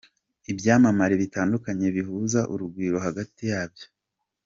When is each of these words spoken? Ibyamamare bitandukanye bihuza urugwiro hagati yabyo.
Ibyamamare 0.51 1.13
bitandukanye 1.21 1.85
bihuza 1.95 2.39
urugwiro 2.53 2.97
hagati 3.05 3.41
yabyo. 3.51 3.87